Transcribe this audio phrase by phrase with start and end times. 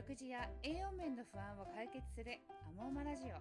[0.00, 3.36] 食事や栄養面の不安を解決するアモーマラジオ。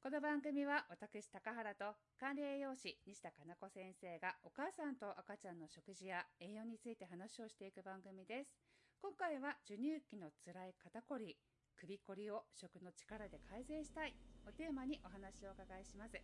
[0.00, 8.56] この番組は私高原と管理栄養士西田かな子先生がお母さんと赤ちゃんの食事や栄養について話をしていく番組です。
[9.02, 11.36] 今回は授乳期の辛い肩こり
[11.76, 14.16] 首こりを食の力で改善したい
[14.48, 16.16] をテーマにお話をお伺いします。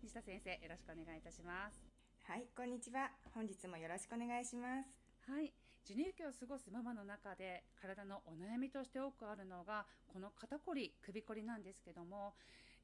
[0.00, 1.76] 西田先生よろしくお願いいたします。
[2.24, 3.12] はいこんにちは。
[3.36, 4.88] 本日もよろしくお願いします。
[5.28, 5.52] はい
[5.86, 12.32] 授乳期を過ごすママの中で体のお悩みとして多くあるのがこの肩こり首こりなんですけども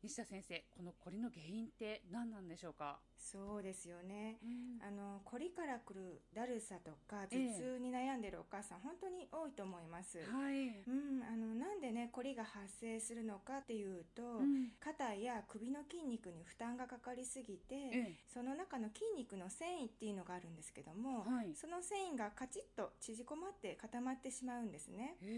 [0.02, 2.98] 西田先生このこりの原因って何なんでしょうか？
[3.18, 25.28] そうですよね、うん、あのこりからくるだるさとか頭痛に悩んでるお母さん、ええ、本当に多いと思います、はい、うん、あのなんでねこりが発生するのかっていうと、うん、肩や首の筋肉に負担がかかりすぎて、え、その中の筋肉の繊維っていうのがあるんですけども、はい、その繊維がカチッと縮こまって固まってしまうんですね、うん、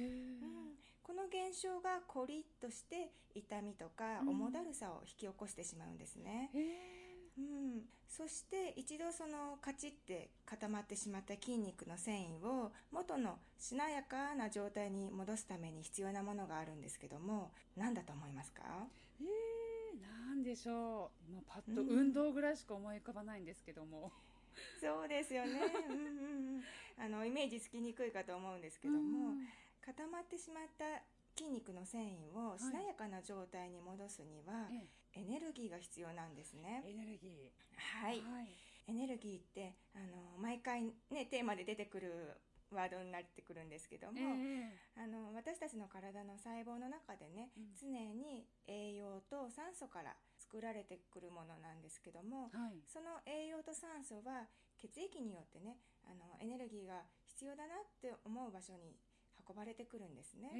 [1.03, 6.51] この現象がコリッとして痛みとか重だるさを引き起こしてしまうんですね、
[7.37, 18.63] うん、そして一度そのカチッて固まってしまった筋肉の繊維を元のしなやかな状態に戻すために必要なものがあるんですけども何だと思いますか？
[19.21, 21.31] えー、何でしょう。
[21.31, 24.13] 今パッと運動ぐらいしか思い浮かばないんですけども、
[24.83, 25.53] うん、そうですよね。
[25.89, 26.01] うんうん、
[26.57, 26.63] うん、
[26.99, 29.35] あのイメージつきにくいかと思うんですけども、
[29.85, 31.03] 固まってしまった
[31.37, 36.85] 筋肉の繊維をしなやかな状態に戻すには、はい、エネルギーが必要なんですね。
[36.87, 38.07] エネルギー。
[38.07, 38.21] はい。
[38.21, 38.49] はい、
[38.87, 42.37] エネルギーって、あの、毎回ね、テーマで出てくる
[42.73, 47.87] ワードになってくるんですけども、えー、あの私たちの体の細胞の中でね、うん、常
[48.17, 54.49] に栄養と酸素から作られてくるものなんですけども、はい、その栄養と酸素は
[54.81, 55.77] 血液によってね
[56.09, 58.97] あのエネルギーが必要だなって思う場所に
[59.49, 60.51] 運ばれてくるんですね。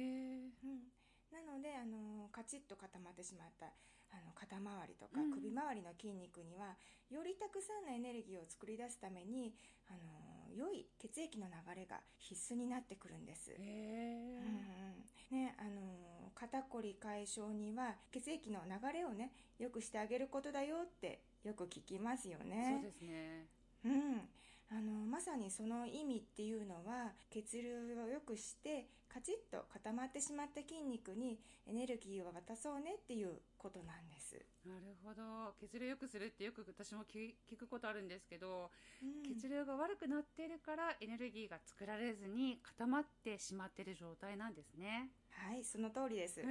[0.63, 0.89] うん、
[1.31, 3.67] なのであのカチッと固まってしまった
[4.11, 6.77] あの肩周りとか首周りの筋肉には、
[7.09, 9.55] うん、よりたくさんのエネルギーを作り出すために
[9.89, 13.51] あの良い血液の流れが必須になってくるんです。
[13.57, 22.79] うん、ね、あの肩こり解消には血液の流れをね良くしてあげることだよってよく聞きますよね。
[22.79, 23.47] そうですね。
[23.85, 24.29] うん、
[24.75, 34.33] あのまさにその意味っていうのは血流を良くしてカチッと固まってしまった筋肉にエネルギーを渡そうねっていうことなんです。
[34.65, 35.53] なるほど。
[35.61, 38.71] 血流良くするってよく私も聞くことあるんですけど、
[39.03, 46.41] うん、血流が悪くなっているからエネルギーが作られずに固まってしまっている状態なんですねはいその通りです。
[46.41, 46.47] うん、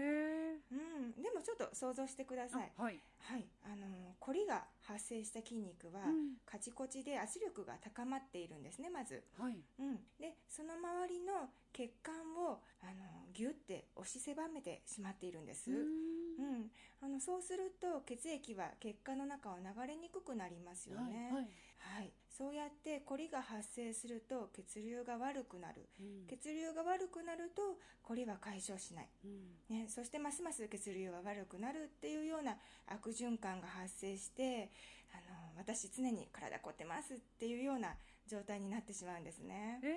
[1.23, 2.73] でもちょっと想像してください。
[2.77, 9.57] はい、はい、あのこりが発生した筋肉は、うん、カチコチで圧力が高まっているんですねまず、はい。
[9.79, 15.71] うん、でその周りの血管をあのギュッて押し狭めてしまっているんです。
[15.71, 16.71] うん、
[17.01, 21.49] あのそうすると血液は血管の中を流れにくくなりますよね、はい、はい。
[21.83, 32.57] はい、そうやってコリが発生すると血流が悪くなる、うん、血流が悪くなるとコリは解消しない、うん、ね、そしてますます血流が悪くなるっていうような
[32.87, 34.71] 悪循環が発生して
[35.13, 37.95] あの私常に体凝ってますっていうような
[38.27, 39.81] 状態になってしまうんですね。
[39.83, 39.89] え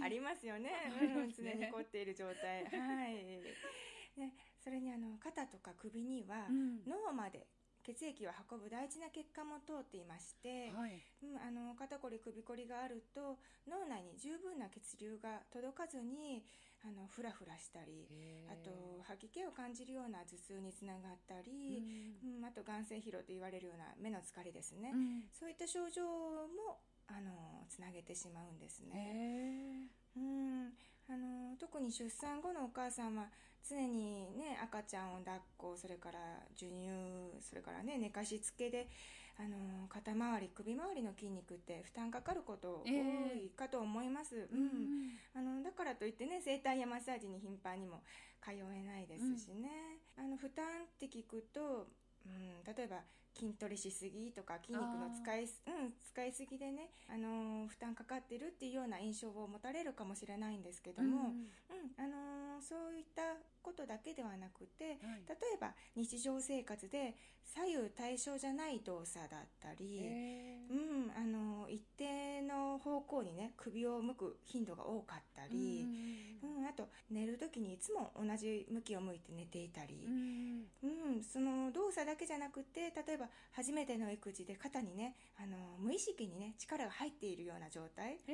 [0.00, 0.70] ー、ありますよね、
[1.02, 2.64] うん、常に凝っている状態。
[2.64, 3.18] はい。
[4.16, 6.46] ね、それにあの肩とか首には、
[6.86, 7.46] 脳まで
[7.88, 16.44] 血液を運ぶ大事な血管も通っていまして、はい、うん、あの肩こり首こりがあると脳内に十分な血流が届かずに
[16.84, 18.04] あのフラフラしたり
[18.52, 21.80] あと吐き気を感じるような頭痛につながったり、
[22.20, 29.87] うん、うん、あと眼性疲労と言われるような目の疲れですね、うん、そういった症状もあのつなげてしまうんですね。
[31.88, 33.24] に出産後のお母さんは
[33.68, 36.18] 常にね赤ちゃんを抱っこそれから
[36.54, 36.88] 授乳
[37.40, 38.88] それからね寝かしつけで
[39.40, 42.88] あの肩周り首周りの筋肉って負担かかること多
[43.34, 48.02] いかと思います、えー、うん、あのだからといってね整体やマッサージに頻繁にも
[48.42, 49.70] 通えないですしね、
[50.18, 50.68] うん、あの負担っ
[50.98, 51.86] て聞くと
[52.26, 52.96] うん、例えば
[53.38, 55.48] 筋トレしすぎとか筋肉の使い,、うん、
[56.04, 61.32] 使いすぎでね、あのー、負担かかってるっていうような印象を持たれるかもしれないんですけども、うん、うん、
[61.96, 63.22] あのー、そういった
[63.62, 64.96] ことだけではなくて、はい、
[65.28, 67.14] 例えば日常生活で
[67.44, 70.02] 左右対称じゃない動作だったり、
[70.70, 75.86] うん、あの一定の方向にね首を向く頻度が多かったり、
[76.42, 88.18] うん、うん、あと寝る時にいつも同じ向きを向いて寝ていたり、うん、うん、その動作だけじゃなくて例えば初めての育児で肩にねあの無意識にね力が入っているような状態。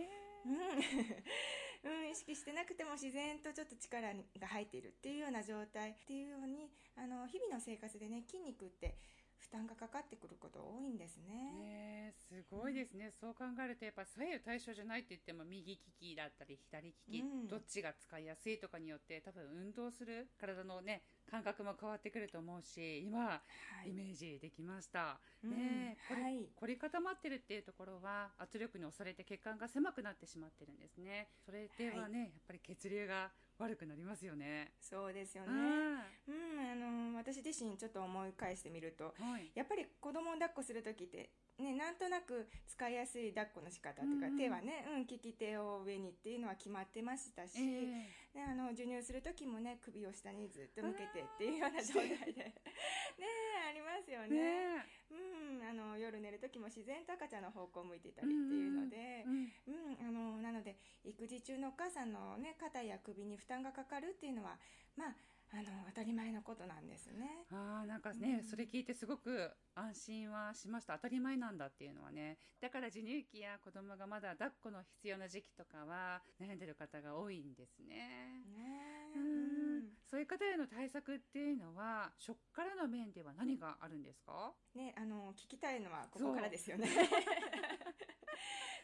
[1.84, 8.96] うん、意識してなくても自然とちょっと力が入っているっていうような状態っていうようにあの日々の生活でね筋肉って
[9.44, 11.52] 負担がかかってくること多いんですね。
[11.52, 23.42] ねすごいですね、うん、そう考えるとやっぱ左右対称じゃないって言っても右利きだったり左利き、うん、どっちが使いやすいとかによって多分運動する体のね感覚も変わってくると思うし今、は
[23.84, 34.72] い、イメージできました、ね、うん、はい、凝り固まってるっていうところは圧力に押されて血管が狭くなってしまってるんですねそれではね、はい、やっぱり血流が悪くなりますよね。
[34.80, 35.50] そうですよね。
[35.50, 52.50] うん、あの私自身ちょっと思い返してみると、はい、やっぱり子供を抱っこする時ってね、なんとなく使いやすい抱っこの仕方というか、うん、手はね、うん、利き手を上にっていうのは決まってましたし、えー、ね、あの授乳する時もね首を下にずっと向けてっていうような状態で。
[53.22, 53.30] ね
[53.70, 54.28] ありますよね。
[54.28, 54.86] ね。
[55.10, 64.58] うん、あの夜寝る時も自然と赤ちゃんの方向を向いてたりっていうので、うん、うん、あのなので育児中のお母さんのね肩や首に負担がかかるっていうのは
[64.96, 65.16] まあ
[65.52, 67.46] あの当たり前のことなんですね。
[67.50, 70.94] あなんかね、うん、それ聞いてすごく安心はしました。
[70.94, 72.38] 当たり前なんだっていうのはね。
[72.60, 78.42] だから授乳期や子供がまだ抱っこの必要な時期とかは悩んでる方が多いんですね。
[78.50, 79.82] ねうん。
[80.10, 84.52] そういう方への対策っていうのは食からの面では何があるんですか？
[84.74, 86.88] ねあの聞きたいのはここからですよね。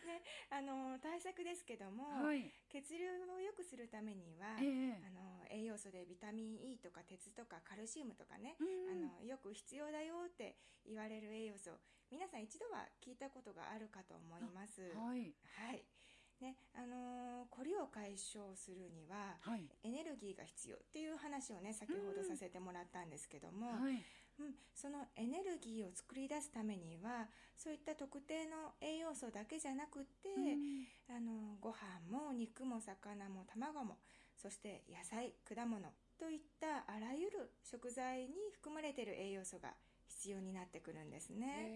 [0.06, 10.56] ね、あの対策ですけども、はい、血流を良くするためには、えー、あの栄養素でビタミン E とか鉄とかカルシウムとかね、うん、あのよく必要だよって
[10.86, 11.70] 言われる栄養素
[12.10, 14.82] 皆さん一度は聞いたことがあるかと思います。
[14.98, 15.84] はい、はい。
[16.40, 24.02] ねあのー、こりを解消するには、はい、エネルギーが必要っていう話をね先ほどさせてもらったんですけども、はい、
[24.40, 31.76] うん、そのエネルギーを作り出すためにはそういった特定の栄養素だけじゃなくて、うん、あのご飯
[32.08, 33.98] も肉も魚も卵も
[34.40, 39.74] そして野菜果物といったあらゆる食材に含まれている栄養素が
[40.08, 41.68] 必要になってくるんですね。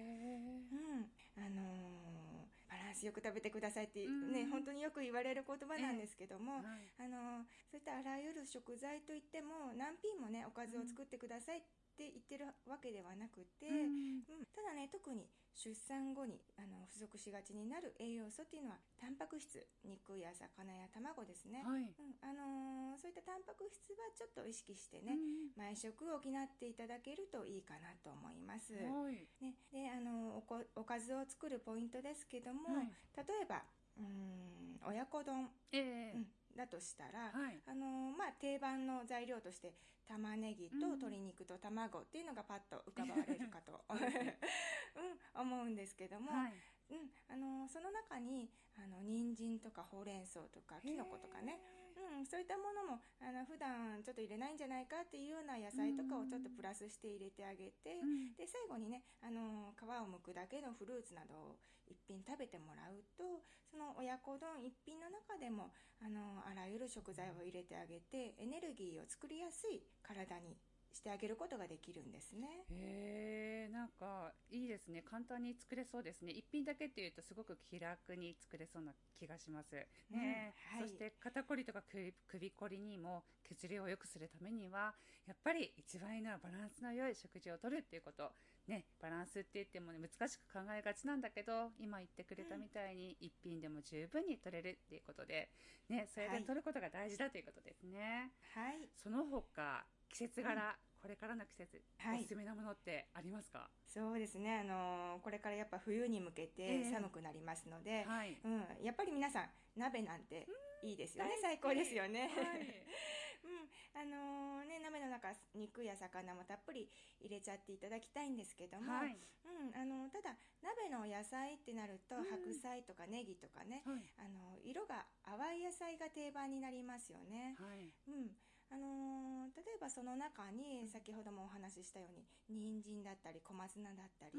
[0.72, 6.61] うん、あのー、バランスよく食べてくださいってね、本当によく言われる言葉なんですけども、
[6.99, 33.62] あのー、そういったあらゆる食材といっても何品もねおかずを作ってくださいってって言ってるわけではなくて、うん、うん、ただね特に出産後にあの不足しがちになる栄養素っていうのはタンパク質肉や魚や卵ですね、はい、うん、あのー、そういったタンパク質はちょっと意識してね、うん、毎食を補っていただけるといいかなと思います、はい、ね、であのおおかずを作るポイントですけども、はい、例えば
[33.94, 39.74] うん親子丼、えー、うんだとしたら、はい、あのまあ、定番の材料として
[40.06, 43.98] 玉ねぎと鶏肉と卵っていうのがパッと浮かばれるかと、うん、
[45.40, 46.52] 思うんですけども、はい、
[46.90, 51.60] うん、あのその中にあの人参とかほうれん草とかきのことかね
[51.94, 61.56] うん、そういったものもあの普段ちょっと入れないんじゃないかっていうような野菜とかをちょっとプラスして入れてあげて、うん、で最後にねあの皮を剥くだけのフルーツなどを
[61.87, 70.56] 一品食べてもらうとその親子丼一品の中でもあのあらゆる食材を入れてあげてエネルギーを作りやすい体に
[70.94, 72.64] してあげることができるんですね。
[72.70, 75.02] へえ、なんかいいですね。
[75.02, 76.32] 簡単に作れそうですね。
[76.32, 79.75] 一品だけっていうとすごく気楽に作れそうな気がします。
[80.11, 84.95] ね、うんはい、そして肩こりとか首首こりにも血流を良くするためには
[85.26, 88.30] やっぱり一番いいのはバランスの良い食事をとるっていうこと。
[88.66, 95.50] ね、バランスって言ってもね難しく考えがちなんだけど今言ってくれたみたいに一品でも十分に取れるっていうことで、
[95.90, 98.33] ね、それで取ることが大事だということですね。
[98.54, 103.68] はい、その他季節柄、うん、これからの季節、はい、おすすめなものってありますか？
[103.87, 110.49] そうですね、あのー、これからやっぱ冬に向けて寒くなりますので、えーはい、うん、やっぱり皆さん鍋なんて
[110.82, 111.37] いいですよね。
[111.42, 112.32] 最高ですよね。
[112.32, 112.64] はい。
[113.44, 116.88] うん、あのー、ね、鍋の中肉や魚もたっぷり
[117.20, 127.56] 入れちゃっていただきたいんですけども、はい、うん、あのー、ただ鍋の野菜ってなると、白菜とかネギとかね、はい、あの色が淡い野菜が定番になりますよね。
[127.61, 128.30] はい、うん
[128.71, 134.38] あのー、例えばその中に先ほどもお話ししたように人参だったり小松菜だったり、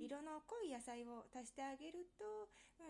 [0.00, 2.24] 色の濃い野菜を足してあげると、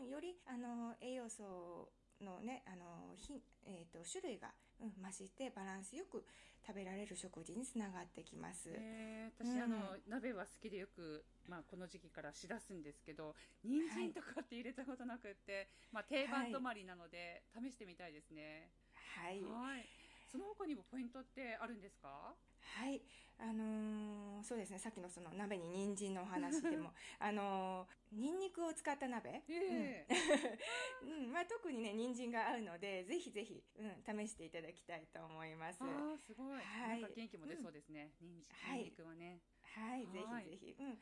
[0.02, 1.90] うん、より、あのー、栄養素
[2.20, 6.24] のね、あのー、ひえーと、種類が、うん、増してバランスよく
[6.66, 8.70] 食べられる食事につながってきます。
[8.72, 9.76] えー、私、うん、あの
[10.08, 18.70] 鍋は好きでよく、まあ、この時期からしだすんですけど人参とかって入れたことなくって、はい、まあ、定番止まりなので、試してみたいですね。
[18.94, 20.05] はい、はい
[20.36, 22.36] その他にもポイントってあるんですか？
[22.60, 23.00] はい。
[23.38, 24.78] あのー、そうですね。
[24.78, 26.92] さっきのその鍋に人参のお話でも。
[27.20, 31.32] あのー、ニンニクを使った鍋、えー うん。
[31.32, 35.78] まあ、特にね人参が合うのでぜひぜひ、うん、試していただきたいと思います。
[35.80, 39.40] あすごい、はい、なんか元気も出そうですね、うん、ニンニクはね。
[39.62, 41.00] はい、ぜひぜひ、うん、で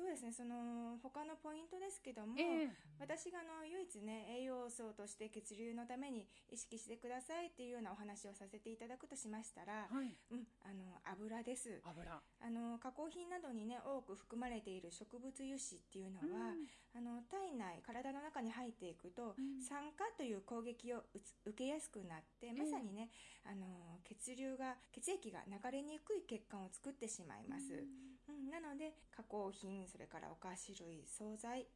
[0.00, 0.32] そうですね。
[0.32, 11.84] その他のポイントですけども、えー、私があの唯一ね栄養素として血流のために意識してくださいっていうようなお話をさせていただくとしましたら、はい、うん、あの油です。
[11.84, 12.16] 油。
[12.16, 21.04] あの加工品などにね多く含まれている植物油脂っていうのは、うん、あの体内体の中に入っていくと、うん、酸化という攻撃を
[21.44, 23.10] 受けやすくなってまさにね、
[23.44, 28.09] あの血流が血液が流れにくい血管を作ってしまいます、うん、
[28.50, 31.66] なので加工品それからお菓子類惣菜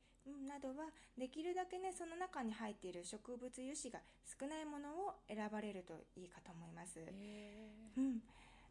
[0.48, 7.00] などはできるだけねその中に入っている植物油脂が少ないものを選ばれるといいかと思います。
[7.00, 8.22] うん、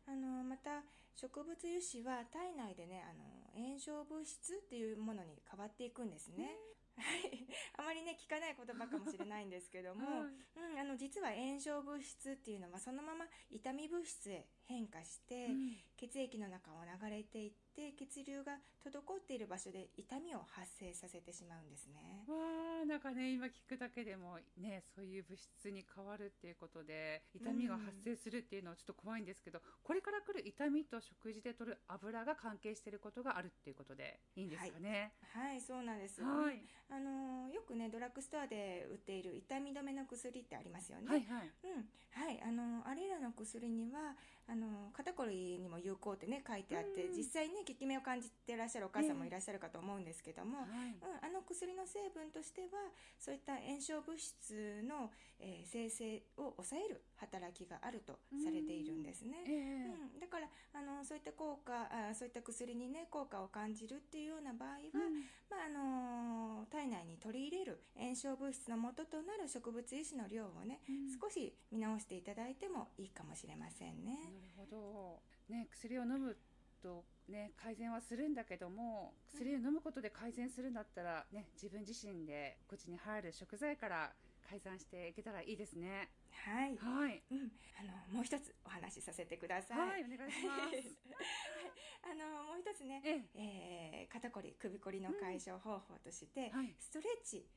[0.08, 0.82] あのまた
[1.16, 3.24] 植物油脂は体内でねあの
[3.54, 6.58] 炎症物質っていうものに変わっていくんですね。
[6.98, 7.48] はい、
[7.78, 10.26] あまりね聞かない言葉かもしれないんですけども、
[10.56, 22.26] うん、あの実は炎症物質っていうのはそのまま痛み物質へ変化して、うん、血液の中を流れていって血流が滞っている場所で痛みを発生させてしまうんですね。
[22.28, 22.36] わ
[22.84, 35.14] あなんかね今聞くだけでもねそういう物質に変わるっていうことで痛みが発生するっていうのはちょっと怖いんですけど、うん、これから来る痛みと食事で取る油が関係していることがあるっていうことでいいんですかね？
[35.34, 36.22] はい、はい、そうなんです。
[36.22, 41.08] はい、あのよくねドラッグストアで売っている痛み止めの薬ってありますよね。
[41.08, 41.52] はいはい。
[41.64, 44.16] うん、はい、あのあれらの薬には
[44.48, 65.08] あの肩こりにも有効ってね書いてあって、うん、実際ね効き目を感じてらっしゃるお母さんもいらっしゃるかと思うんですけども、えー、うん、あの薬の成分としてはそういった炎症物質の、えー、生成を抑える働きがあるとされているんですね、うん、うん、だからあのそういった効果あそういった薬にね効果を感じるっていうような場合は、
[65.50, 70.82] まああの体内に取り入れる炎症物質の元となる植物油脂の量をね、
[71.22, 74.18] 少し見直していただいてもいいかもしれませんね。
[74.34, 75.22] なるほど。
[75.50, 76.38] ね、薬を飲む
[76.84, 84.12] とね、改善はするんだけども、薬を飲むことで改善するんだったら、ね、自分自身で口に入る食材から
[84.50, 86.10] 改善していけたらいいですね。
[86.46, 86.78] はい。
[86.78, 87.24] はい。
[87.32, 87.52] うん。
[87.80, 89.80] あの、もう一つお話しさせてください。
[89.80, 91.00] はい、お願いします。
[92.04, 93.02] あの、もう一つね、
[93.34, 97.48] ええー、肩こり、首こりの解消方法として、うんはい、ストレッチ。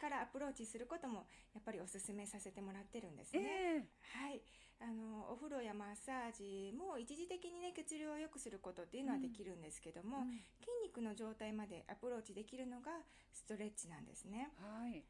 [0.00, 3.42] からアプローチすることもやっぱりおすすめさせてもらってるんですね。
[3.42, 3.80] えー、
[4.22, 4.42] はい。
[4.80, 10.24] あのお風呂やマッサージも一時的にね血流を良くすることっていうのはできるんですけども、うん、
[10.60, 12.92] 筋肉の状態までアプローチできるのが
[13.32, 14.50] ストレッチなんですね。
[14.60, 15.04] はい。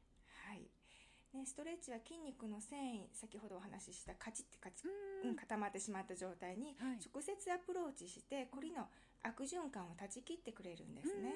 [0.48, 0.68] はい。
[1.34, 8.86] ね、ストレッチは筋肉の繊維先ほどお話ししたカチッてカチッ、うん、固まってしまった状態に直接アプローチしてこりの
[9.24, 11.34] 悪循環を断ち切ってくれるんですね。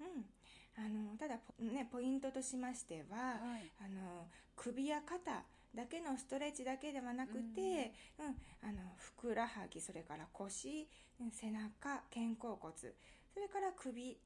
[0.00, 0.24] うん、うん
[0.78, 5.42] あのただ、ね、ポイントとしましては、はい、あの首や肩
[5.74, 10.88] だけのストレッチだけではなくて、うん、うん、あのふくらはぎそれから腰
[11.32, 14.18] 背中肩甲骨それから首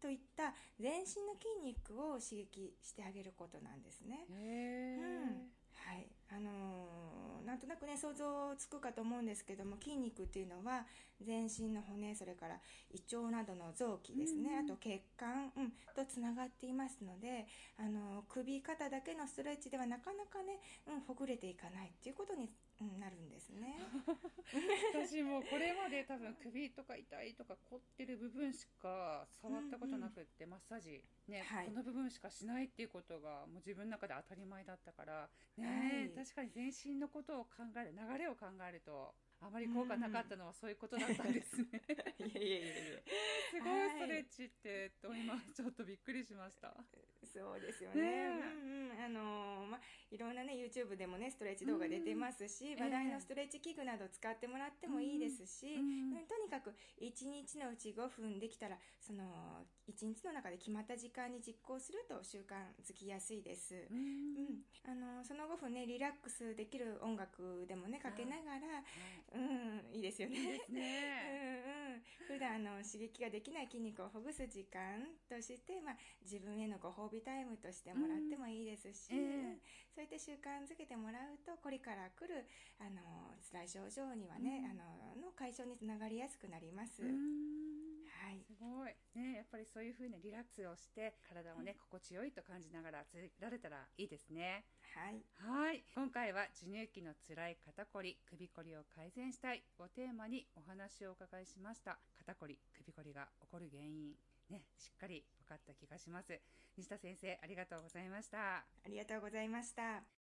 [0.00, 4.26] といった全身の筋肉を刺激してあげることなんですね。
[4.30, 5.58] うん。
[5.72, 6.06] はい。
[6.30, 10.84] あのー、なんとなくね想像つくかと思うんですけども筋肉っていうのは
[11.22, 12.60] 全身の骨それから
[12.92, 17.46] 胃腸などの臓器ですね、あと血管、うん、とつながっていますので、
[17.78, 22.50] あのー、首肩だけのストレッチではなかなかね、うん、ほぐれていかないっていうことに
[22.98, 23.76] なるんですね。
[24.94, 41.82] 私もこれまで多分首とか痛いとか凝ってる部分しか触ったことなくって、うんうん、マッサージね、はい、この部分しかしないっていうことがもう自分の中で当たり前だったからね、はい、確かに全身のことを考える流れを考えるとあまり効果なかったのはそういうことだったんですね。
[42.18, 43.02] いやいやいやいや。
[43.50, 46.74] すごいストレッチって、と今ちょっとびっくりしました。
[47.22, 48.02] そうですよね。
[48.02, 48.28] ね
[48.62, 49.04] うんうん。
[49.04, 49.80] あのー、ま
[50.10, 59.22] いろんなね YouTube でもねストレッチ動画出てますし、話題のストレッチ器具など使ってもらってもいいですし、うん、とにかく1日のうち5分できたらその
[59.88, 63.74] 1日の中で決まった時間に実行すると習慣づきやすいです。
[63.90, 64.00] うん、う
[64.52, 68.84] ん、あのその5分ねリラックスできる音楽でもねかけながら、
[69.34, 70.36] うん、いいですよね。
[70.36, 71.62] いいですね。
[71.64, 72.02] うんうん。
[72.28, 82.44] 普段の刺激ができない筋肉をほぐす時間として、まあ、自分へのご褒美タイムとしてもらってもいいですし、うんえー、そういった習慣づけてもらうと、これから来る、
[82.78, 87.02] あの、辛い症状にはね、うん、あの、の解消につながりやすくなります。
[87.02, 87.08] は
[88.28, 88.92] はい、すごい。
[89.16, 94.66] ね、やっぱりそういうふうにリラックスをして、体をね、心地よいと感じながら続けられたらいいですね。
[94.92, 95.24] はい。
[95.40, 95.82] はい。
[95.94, 101.96] 今回は授乳期の辛い肩こり、首こりを改善したいをテーマにお話をお伺いしました。
[102.18, 104.12] 肩こり、首こりが起こる原因。
[104.50, 106.38] ね、しっかり分かった気がします。
[106.76, 108.58] 西田先生、ありがとうございました。
[108.58, 110.17] ありがとうございました。